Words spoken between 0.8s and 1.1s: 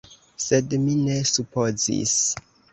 mi